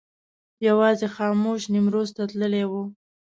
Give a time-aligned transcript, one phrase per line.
[0.67, 2.73] یوازې خاموش نیمروز ته تللی و.